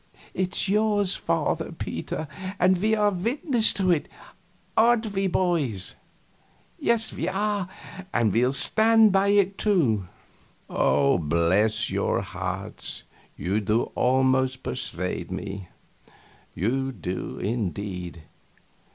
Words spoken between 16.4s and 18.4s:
you do, indeed.